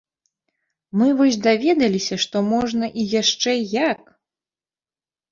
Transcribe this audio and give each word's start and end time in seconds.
Мы 0.99 1.09
вось 1.17 1.35
даведаліся, 1.47 2.15
што 2.23 2.41
можна 2.53 2.85
і 3.01 3.03
яшчэ 3.21 3.53
як! 3.75 4.01